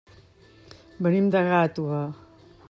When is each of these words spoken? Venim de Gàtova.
Venim 1.09 1.29
de 1.37 1.45
Gàtova. 1.49 2.01